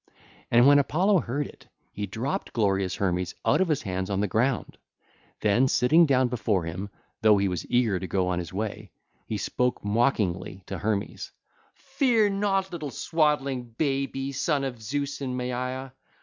[0.49, 4.27] And when Apollo heard it, he dropped glorious Hermes out of his hands on the
[4.27, 4.79] ground:
[5.41, 6.89] then sitting down before him,
[7.21, 8.89] though he was eager to go on his way,
[9.27, 11.31] he spoke mockingly to Hermes:
[11.75, 11.79] (ll.
[11.99, 15.91] 301 303) 'Fear not, little swaddling baby, son of Zeus and Maia.